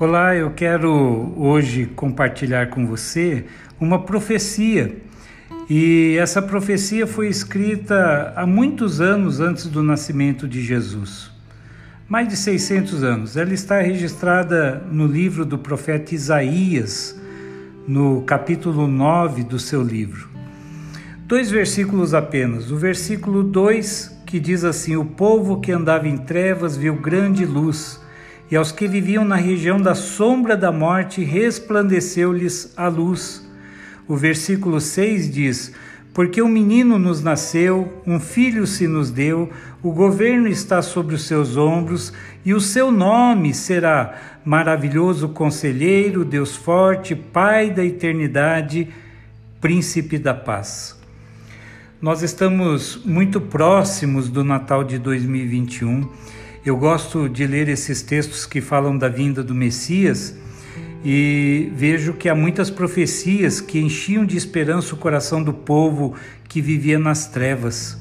Olá, 0.00 0.34
eu 0.34 0.50
quero 0.52 1.34
hoje 1.36 1.84
compartilhar 1.84 2.70
com 2.70 2.86
você 2.86 3.44
uma 3.78 4.02
profecia. 4.02 4.96
E 5.68 6.16
essa 6.18 6.40
profecia 6.40 7.06
foi 7.06 7.28
escrita 7.28 8.32
há 8.34 8.46
muitos 8.46 9.02
anos 9.02 9.40
antes 9.40 9.66
do 9.66 9.82
nascimento 9.82 10.48
de 10.48 10.62
Jesus. 10.62 11.30
Mais 12.08 12.26
de 12.26 12.34
600 12.34 13.04
anos. 13.04 13.36
Ela 13.36 13.52
está 13.52 13.78
registrada 13.82 14.82
no 14.90 15.06
livro 15.06 15.44
do 15.44 15.58
profeta 15.58 16.14
Isaías, 16.14 17.20
no 17.86 18.22
capítulo 18.22 18.86
9 18.86 19.44
do 19.44 19.58
seu 19.58 19.82
livro. 19.82 20.30
Dois 21.26 21.50
versículos 21.50 22.14
apenas. 22.14 22.70
O 22.70 22.76
versículo 22.78 23.42
2 23.42 24.22
que 24.24 24.40
diz 24.40 24.64
assim: 24.64 24.96
O 24.96 25.04
povo 25.04 25.60
que 25.60 25.70
andava 25.70 26.08
em 26.08 26.16
trevas 26.16 26.74
viu 26.74 26.94
grande 26.94 27.44
luz 27.44 28.00
e 28.50 28.56
aos 28.56 28.72
que 28.72 28.88
viviam 28.88 29.24
na 29.24 29.36
região 29.36 29.80
da 29.80 29.94
sombra 29.94 30.56
da 30.56 30.72
morte 30.72 31.22
resplandeceu-lhes 31.22 32.72
a 32.76 32.88
luz. 32.88 33.48
O 34.08 34.16
versículo 34.16 34.80
6 34.80 35.32
diz: 35.32 35.72
Porque 36.12 36.42
um 36.42 36.48
menino 36.48 36.98
nos 36.98 37.22
nasceu, 37.22 38.02
um 38.04 38.18
filho 38.18 38.66
se 38.66 38.88
nos 38.88 39.10
deu, 39.10 39.48
o 39.82 39.92
governo 39.92 40.48
está 40.48 40.82
sobre 40.82 41.14
os 41.14 41.26
seus 41.26 41.56
ombros, 41.56 42.12
e 42.44 42.52
o 42.52 42.60
seu 42.60 42.90
nome 42.90 43.54
será 43.54 44.40
Maravilhoso 44.44 45.28
Conselheiro, 45.28 46.24
Deus 46.24 46.56
Forte, 46.56 47.14
Pai 47.14 47.70
da 47.70 47.84
Eternidade, 47.84 48.88
Príncipe 49.60 50.18
da 50.18 50.34
Paz. 50.34 50.98
Nós 52.02 52.22
estamos 52.22 53.00
muito 53.04 53.40
próximos 53.40 54.28
do 54.28 54.42
Natal 54.42 54.82
de 54.82 54.98
2021 54.98 56.08
eu 56.64 56.76
gosto 56.76 57.26
de 57.26 57.46
ler 57.46 57.68
esses 57.68 58.02
textos 58.02 58.44
que 58.44 58.60
falam 58.60 58.96
da 58.96 59.08
vinda 59.08 59.42
do 59.42 59.54
Messias 59.54 60.36
e 61.02 61.72
vejo 61.74 62.12
que 62.12 62.28
há 62.28 62.34
muitas 62.34 62.68
profecias 62.68 63.62
que 63.62 63.80
enchiam 63.80 64.26
de 64.26 64.36
esperança 64.36 64.94
o 64.94 64.98
coração 64.98 65.42
do 65.42 65.54
povo 65.54 66.14
que 66.46 66.60
vivia 66.60 66.98
nas 66.98 67.26
trevas. 67.26 67.98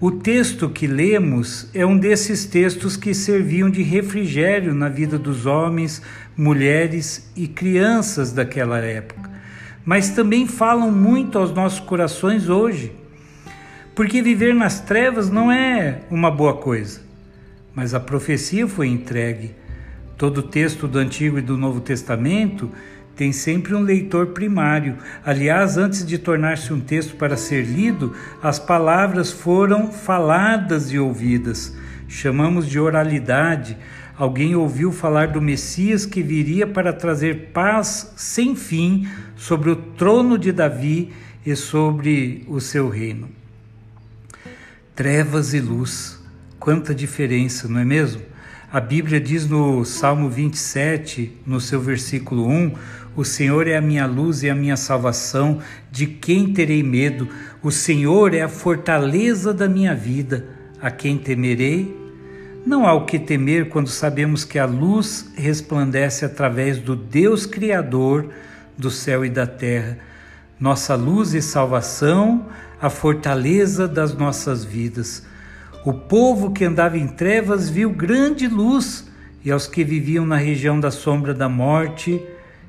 O 0.00 0.12
texto 0.12 0.68
que 0.68 0.86
lemos 0.86 1.68
é 1.74 1.84
um 1.84 1.98
desses 1.98 2.44
textos 2.44 2.96
que 2.96 3.12
serviam 3.12 3.68
de 3.68 3.82
refrigério 3.82 4.72
na 4.72 4.88
vida 4.88 5.18
dos 5.18 5.44
homens, 5.44 6.00
mulheres 6.36 7.32
e 7.34 7.48
crianças 7.48 8.32
daquela 8.32 8.78
época, 8.78 9.28
mas 9.84 10.10
também 10.10 10.46
falam 10.46 10.92
muito 10.92 11.36
aos 11.36 11.52
nossos 11.52 11.80
corações 11.80 12.48
hoje. 12.48 12.92
Porque 13.92 14.22
viver 14.22 14.54
nas 14.54 14.80
trevas 14.80 15.28
não 15.28 15.50
é 15.50 16.02
uma 16.10 16.30
boa 16.30 16.54
coisa 16.54 17.11
mas 17.74 17.94
a 17.94 18.00
profecia 18.00 18.66
foi 18.68 18.88
entregue. 18.88 19.54
Todo 20.16 20.42
texto 20.42 20.86
do 20.86 20.98
Antigo 20.98 21.38
e 21.38 21.42
do 21.42 21.56
Novo 21.56 21.80
Testamento 21.80 22.70
tem 23.16 23.32
sempre 23.32 23.74
um 23.74 23.80
leitor 23.80 24.28
primário. 24.28 24.96
Aliás, 25.24 25.76
antes 25.76 26.06
de 26.06 26.18
tornar-se 26.18 26.72
um 26.72 26.80
texto 26.80 27.16
para 27.16 27.36
ser 27.36 27.64
lido, 27.64 28.14
as 28.42 28.58
palavras 28.58 29.30
foram 29.30 29.90
faladas 29.90 30.92
e 30.92 30.98
ouvidas. 30.98 31.76
Chamamos 32.08 32.68
de 32.68 32.78
oralidade. 32.78 33.76
Alguém 34.16 34.54
ouviu 34.54 34.92
falar 34.92 35.28
do 35.28 35.40
Messias 35.40 36.06
que 36.06 36.22
viria 36.22 36.66
para 36.66 36.92
trazer 36.92 37.50
paz 37.52 38.12
sem 38.16 38.54
fim 38.54 39.08
sobre 39.34 39.70
o 39.70 39.76
trono 39.76 40.38
de 40.38 40.52
Davi 40.52 41.12
e 41.44 41.56
sobre 41.56 42.44
o 42.46 42.60
seu 42.60 42.88
reino. 42.88 43.28
Trevas 44.94 45.54
e 45.54 45.60
luz 45.60 46.21
Quanta 46.62 46.94
diferença, 46.94 47.66
não 47.66 47.80
é 47.80 47.84
mesmo? 47.84 48.22
A 48.72 48.78
Bíblia 48.78 49.20
diz 49.20 49.48
no 49.48 49.84
Salmo 49.84 50.30
27, 50.30 51.40
no 51.44 51.60
seu 51.60 51.80
versículo 51.80 52.46
1: 52.46 52.74
O 53.16 53.24
Senhor 53.24 53.66
é 53.66 53.76
a 53.76 53.80
minha 53.80 54.06
luz 54.06 54.44
e 54.44 54.48
a 54.48 54.54
minha 54.54 54.76
salvação, 54.76 55.58
de 55.90 56.06
quem 56.06 56.52
terei 56.52 56.80
medo? 56.80 57.28
O 57.64 57.72
Senhor 57.72 58.32
é 58.32 58.42
a 58.42 58.48
fortaleza 58.48 59.52
da 59.52 59.68
minha 59.68 59.92
vida, 59.92 60.46
a 60.80 60.88
quem 60.88 61.18
temerei? 61.18 61.96
Não 62.64 62.86
há 62.86 62.92
o 62.94 63.06
que 63.06 63.18
temer 63.18 63.68
quando 63.68 63.88
sabemos 63.88 64.44
que 64.44 64.56
a 64.56 64.64
luz 64.64 65.32
resplandece 65.34 66.24
através 66.24 66.78
do 66.78 66.94
Deus 66.94 67.44
Criador 67.44 68.28
do 68.78 68.88
céu 68.88 69.24
e 69.24 69.28
da 69.28 69.48
terra, 69.48 69.98
nossa 70.60 70.94
luz 70.94 71.34
e 71.34 71.42
salvação, 71.42 72.46
a 72.80 72.88
fortaleza 72.88 73.88
das 73.88 74.14
nossas 74.14 74.64
vidas. 74.64 75.31
O 75.84 75.92
povo 75.92 76.52
que 76.52 76.64
andava 76.64 76.96
em 76.96 77.08
trevas 77.08 77.68
viu 77.68 77.90
grande 77.90 78.46
luz, 78.46 79.10
e 79.44 79.50
aos 79.50 79.66
que 79.66 79.82
viviam 79.82 80.24
na 80.24 80.36
região 80.36 80.78
da 80.78 80.92
sombra 80.92 81.34
da 81.34 81.48
morte, 81.48 82.22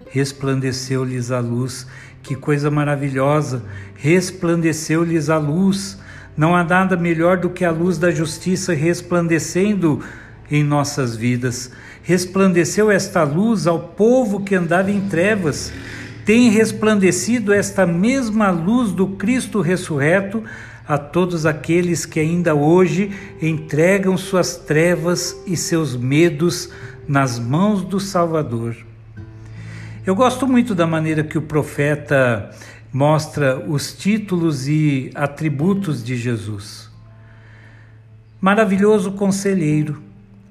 resplandeceu-lhes 0.09 1.29
a 1.29 1.39
luz. 1.39 1.85
Que 2.23 2.35
coisa 2.35 2.71
maravilhosa! 2.71 3.61
Resplandeceu-lhes 3.95 5.29
a 5.29 5.37
luz. 5.37 5.99
Não 6.35 6.55
há 6.55 6.63
nada 6.63 6.97
melhor 6.97 7.37
do 7.37 7.51
que 7.51 7.63
a 7.63 7.69
luz 7.69 7.99
da 7.99 8.09
justiça 8.09 8.73
resplandecendo 8.73 10.01
em 10.49 10.63
nossas 10.63 11.15
vidas. 11.15 11.69
Resplandeceu 12.01 12.89
esta 12.89 13.21
luz 13.21 13.67
ao 13.67 13.79
povo 13.79 14.39
que 14.39 14.55
andava 14.55 14.89
em 14.89 15.01
trevas. 15.01 15.71
Tem 16.25 16.49
resplandecido 16.49 17.53
esta 17.53 17.85
mesma 17.85 18.49
luz 18.49 18.91
do 18.91 19.09
Cristo 19.09 19.61
ressurreto 19.61 20.43
a 20.87 20.97
todos 20.97 21.45
aqueles 21.45 22.05
que 22.05 22.19
ainda 22.19 22.53
hoje 22.53 23.11
entregam 23.41 24.17
suas 24.17 24.57
trevas 24.57 25.41
e 25.47 25.55
seus 25.55 25.95
medos 25.95 26.69
nas 27.07 27.39
mãos 27.39 27.81
do 27.83 27.99
Salvador. 27.99 28.75
Eu 30.05 30.15
gosto 30.15 30.45
muito 30.45 30.75
da 30.75 30.85
maneira 30.85 31.23
que 31.23 31.37
o 31.37 31.41
profeta 31.41 32.51
mostra 32.91 33.57
os 33.57 33.93
títulos 33.93 34.67
e 34.67 35.09
atributos 35.15 36.03
de 36.03 36.15
Jesus. 36.15 36.91
Maravilhoso 38.39 39.13
conselheiro, 39.13 40.01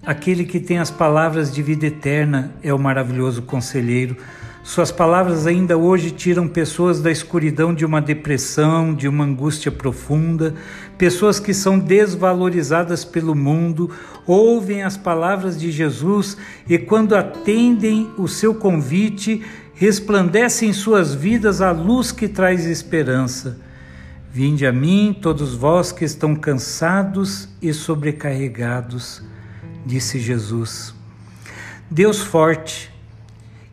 aquele 0.05 0.45
que 0.45 0.59
tem 0.59 0.79
as 0.79 0.91
palavras 0.91 1.55
de 1.55 1.63
vida 1.63 1.87
eterna 1.87 2.53
é 2.63 2.73
o 2.73 2.79
maravilhoso 2.79 3.43
conselheiro. 3.43 4.17
Suas 4.65 4.93
palavras 4.93 5.45
ainda 5.45 5.77
hoje 5.77 6.13
tiram 6.13 6.47
pessoas 6.47 7.01
da 7.01 7.11
escuridão 7.11 7.75
de 7.75 7.85
uma 7.85 8.01
depressão, 8.01 8.95
de 8.95 9.09
uma 9.09 9.25
angústia 9.25 9.73
profunda, 9.73 10.55
pessoas 10.97 11.41
que 11.41 11.53
são 11.53 11.81
desvalorizadas 11.81 13.05
pelo 13.05 13.35
mundo, 13.35 13.91
ouvem 14.25 14.85
as 14.85 14.97
palavras 14.97 15.59
de 15.59 15.73
Jesus 15.73 16.37
e, 16.69 16.79
quando 16.79 17.17
atendem 17.17 18.09
o 18.17 18.29
seu 18.29 18.55
convite, 18.55 19.43
resplandece 19.75 20.65
em 20.65 20.73
suas 20.73 21.13
vidas 21.13 21.61
a 21.61 21.73
luz 21.73 22.13
que 22.13 22.29
traz 22.29 22.65
esperança. 22.65 23.59
Vinde 24.33 24.65
a 24.65 24.73
mim, 24.73 25.19
todos 25.21 25.57
vós 25.57 25.91
que 25.91 26.05
estão 26.05 26.37
cansados 26.37 27.49
e 27.61 27.75
sobrecarregados, 27.75 29.23
disse 29.85 30.21
Jesus. 30.21 30.95
Deus 31.91 32.21
forte, 32.21 32.92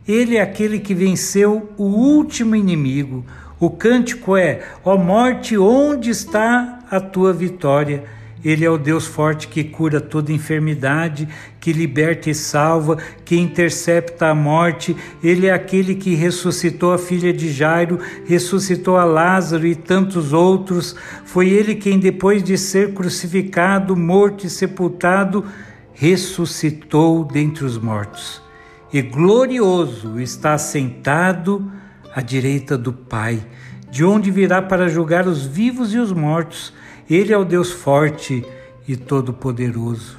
ele 0.06 0.36
é 0.36 0.40
aquele 0.40 0.78
que 0.78 0.94
venceu 0.94 1.70
o 1.76 1.84
último 1.84 2.56
inimigo. 2.56 3.24
O 3.58 3.68
cântico 3.68 4.36
é: 4.36 4.62
Ó 4.84 4.96
morte, 4.96 5.56
onde 5.56 6.10
está 6.10 6.80
a 6.90 6.98
tua 6.98 7.32
vitória? 7.32 8.04
Ele 8.42 8.64
é 8.64 8.70
o 8.70 8.78
Deus 8.78 9.06
forte 9.06 9.48
que 9.48 9.62
cura 9.62 10.00
toda 10.00 10.32
enfermidade, 10.32 11.28
que 11.60 11.74
liberta 11.74 12.30
e 12.30 12.34
salva, 12.34 12.96
que 13.22 13.36
intercepta 13.36 14.28
a 14.28 14.34
morte. 14.34 14.96
Ele 15.22 15.46
é 15.46 15.52
aquele 15.52 15.94
que 15.94 16.14
ressuscitou 16.14 16.94
a 16.94 16.98
filha 16.98 17.34
de 17.34 17.52
Jairo, 17.52 17.98
ressuscitou 18.24 18.96
a 18.96 19.04
Lázaro 19.04 19.66
e 19.66 19.74
tantos 19.74 20.32
outros. 20.32 20.96
Foi 21.26 21.50
ele 21.50 21.74
quem, 21.74 21.98
depois 21.98 22.42
de 22.42 22.56
ser 22.56 22.94
crucificado, 22.94 23.94
morto 23.94 24.46
e 24.46 24.50
sepultado, 24.50 25.44
ressuscitou 25.92 27.22
dentre 27.26 27.66
os 27.66 27.76
mortos 27.76 28.49
e 28.92 29.00
glorioso 29.00 30.20
está 30.20 30.58
sentado 30.58 31.70
à 32.14 32.20
direita 32.20 32.76
do 32.76 32.92
Pai, 32.92 33.44
de 33.90 34.04
onde 34.04 34.30
virá 34.30 34.60
para 34.60 34.88
julgar 34.88 35.26
os 35.26 35.46
vivos 35.46 35.94
e 35.94 35.98
os 35.98 36.12
mortos. 36.12 36.72
Ele 37.08 37.32
é 37.32 37.38
o 37.38 37.44
Deus 37.44 37.70
forte 37.70 38.44
e 38.86 38.96
todo-poderoso. 38.96 40.18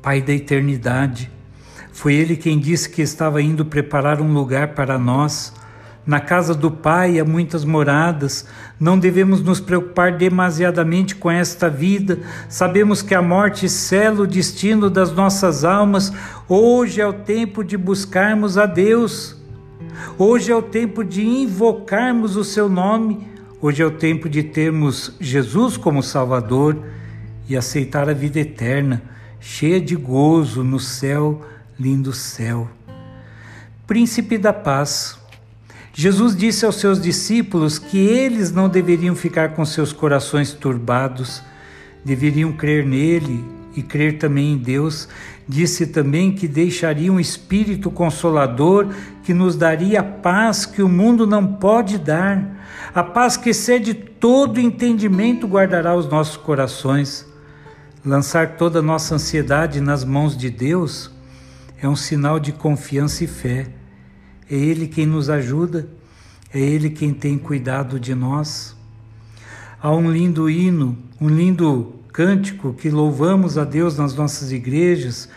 Pai 0.00 0.22
da 0.22 0.32
eternidade, 0.32 1.30
foi 1.92 2.14
Ele 2.14 2.36
quem 2.36 2.58
disse 2.58 2.88
que 2.88 3.02
estava 3.02 3.42
indo 3.42 3.64
preparar 3.64 4.20
um 4.20 4.32
lugar 4.32 4.68
para 4.68 4.96
nós 4.98 5.52
na 6.08 6.20
casa 6.20 6.54
do 6.54 6.70
Pai 6.70 7.20
há 7.20 7.24
muitas 7.24 7.66
moradas. 7.66 8.46
Não 8.80 8.98
devemos 8.98 9.42
nos 9.42 9.60
preocupar 9.60 10.16
demasiadamente 10.16 11.14
com 11.14 11.30
esta 11.30 11.68
vida. 11.68 12.20
Sabemos 12.48 13.02
que 13.02 13.14
a 13.14 13.20
morte 13.20 13.68
sela 13.68 14.22
o 14.22 14.26
destino 14.26 14.88
das 14.88 15.12
nossas 15.12 15.66
almas. 15.66 16.10
Hoje 16.48 17.02
é 17.02 17.06
o 17.06 17.12
tempo 17.12 17.62
de 17.62 17.76
buscarmos 17.76 18.56
a 18.56 18.64
Deus. 18.64 19.36
Hoje 20.16 20.50
é 20.50 20.56
o 20.56 20.62
tempo 20.62 21.04
de 21.04 21.26
invocarmos 21.26 22.36
o 22.36 22.42
seu 22.42 22.70
nome. 22.70 23.28
Hoje 23.60 23.82
é 23.82 23.86
o 23.86 23.90
tempo 23.90 24.30
de 24.30 24.42
termos 24.42 25.14
Jesus 25.20 25.76
como 25.76 26.02
Salvador 26.02 26.78
e 27.46 27.54
aceitar 27.54 28.08
a 28.08 28.14
vida 28.14 28.40
eterna, 28.40 29.02
cheia 29.38 29.78
de 29.78 29.94
gozo 29.94 30.64
no 30.64 30.80
céu, 30.80 31.42
lindo 31.78 32.14
céu. 32.14 32.66
Príncipe 33.86 34.38
da 34.38 34.54
paz. 34.54 35.18
Jesus 35.92 36.36
disse 36.36 36.64
aos 36.64 36.76
seus 36.76 37.00
discípulos 37.00 37.78
que 37.78 37.98
eles 37.98 38.52
não 38.52 38.68
deveriam 38.68 39.16
ficar 39.16 39.54
com 39.54 39.64
seus 39.64 39.92
corações 39.92 40.52
turbados, 40.52 41.42
deveriam 42.04 42.52
crer 42.52 42.86
nele 42.86 43.44
e 43.74 43.82
crer 43.82 44.18
também 44.18 44.52
em 44.52 44.58
Deus. 44.58 45.08
Disse 45.48 45.86
também 45.86 46.32
que 46.32 46.46
deixaria 46.46 47.12
um 47.12 47.18
espírito 47.18 47.90
consolador 47.90 48.88
que 49.22 49.32
nos 49.32 49.56
daria 49.56 50.00
a 50.00 50.04
paz 50.04 50.66
que 50.66 50.82
o 50.82 50.88
mundo 50.88 51.26
não 51.26 51.54
pode 51.54 51.96
dar. 51.96 52.58
A 52.94 53.02
paz 53.02 53.36
que 53.36 53.50
excede 53.50 53.94
todo 53.94 54.60
entendimento 54.60 55.46
guardará 55.46 55.94
os 55.96 56.08
nossos 56.08 56.36
corações. 56.36 57.26
Lançar 58.04 58.56
toda 58.56 58.80
a 58.80 58.82
nossa 58.82 59.14
ansiedade 59.14 59.80
nas 59.80 60.04
mãos 60.04 60.36
de 60.36 60.50
Deus 60.50 61.10
é 61.80 61.88
um 61.88 61.96
sinal 61.96 62.38
de 62.38 62.52
confiança 62.52 63.24
e 63.24 63.26
fé. 63.26 63.77
É 64.50 64.56
Ele 64.56 64.86
quem 64.86 65.04
nos 65.04 65.28
ajuda, 65.28 65.86
é 66.52 66.58
Ele 66.58 66.88
quem 66.90 67.12
tem 67.12 67.36
cuidado 67.36 68.00
de 68.00 68.14
nós. 68.14 68.74
Há 69.80 69.92
um 69.92 70.10
lindo 70.10 70.48
hino, 70.48 70.96
um 71.20 71.28
lindo 71.28 71.94
cântico 72.12 72.72
que 72.72 72.90
louvamos 72.90 73.58
a 73.58 73.64
Deus 73.64 73.96
nas 73.96 74.14
nossas 74.14 74.50
igrejas, 74.50 75.28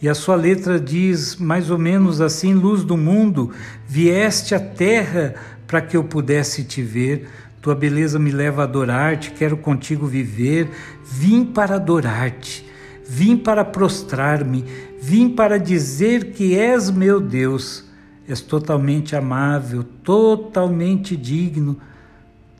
e 0.00 0.08
a 0.08 0.14
sua 0.14 0.36
letra 0.36 0.80
diz 0.80 1.36
mais 1.36 1.68
ou 1.70 1.78
menos 1.78 2.20
assim: 2.20 2.54
Luz 2.54 2.84
do 2.84 2.96
mundo, 2.96 3.50
vieste 3.86 4.54
à 4.54 4.60
terra 4.60 5.34
para 5.66 5.82
que 5.82 5.96
eu 5.96 6.04
pudesse 6.04 6.64
te 6.64 6.80
ver. 6.80 7.28
Tua 7.60 7.74
beleza 7.74 8.18
me 8.18 8.30
leva 8.30 8.62
a 8.62 8.64
adorar-te, 8.64 9.32
quero 9.32 9.56
contigo 9.56 10.06
viver. 10.06 10.70
Vim 11.04 11.44
para 11.44 11.74
adorar-te, 11.74 12.66
vim 13.06 13.36
para 13.36 13.64
prostrar-me, 13.64 14.64
vim 15.02 15.28
para 15.28 15.58
dizer 15.58 16.32
que 16.32 16.56
és 16.56 16.88
meu 16.88 17.20
Deus. 17.20 17.89
És 18.30 18.40
totalmente 18.40 19.16
amável, 19.16 19.82
totalmente 20.04 21.16
digno, 21.16 21.76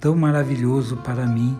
tão 0.00 0.16
maravilhoso 0.16 0.96
para 0.96 1.24
mim. 1.24 1.56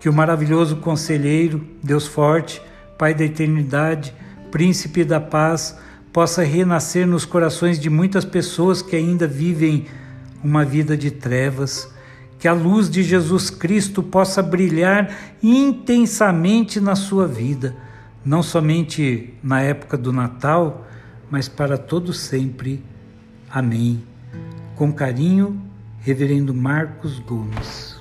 Que 0.00 0.08
o 0.08 0.12
maravilhoso 0.12 0.78
conselheiro, 0.78 1.64
Deus 1.80 2.04
forte, 2.04 2.60
Pai 2.98 3.14
da 3.14 3.24
eternidade, 3.24 4.12
Príncipe 4.50 5.04
da 5.04 5.20
paz, 5.20 5.78
possa 6.12 6.42
renascer 6.42 7.06
nos 7.06 7.24
corações 7.24 7.78
de 7.78 7.88
muitas 7.88 8.24
pessoas 8.24 8.82
que 8.82 8.96
ainda 8.96 9.28
vivem 9.28 9.86
uma 10.42 10.64
vida 10.64 10.96
de 10.96 11.12
trevas. 11.12 11.88
Que 12.40 12.48
a 12.48 12.52
luz 12.52 12.90
de 12.90 13.04
Jesus 13.04 13.50
Cristo 13.50 14.02
possa 14.02 14.42
brilhar 14.42 15.16
intensamente 15.40 16.80
na 16.80 16.96
sua 16.96 17.28
vida, 17.28 17.76
não 18.24 18.42
somente 18.42 19.32
na 19.44 19.60
época 19.60 19.96
do 19.96 20.12
Natal, 20.12 20.84
mas 21.30 21.48
para 21.48 21.78
todo 21.78 22.12
sempre. 22.12 22.82
Amém. 23.50 24.02
Com 24.74 24.92
carinho, 24.92 25.60
Reverendo 26.00 26.54
Marcos 26.54 27.18
Gomes. 27.18 27.95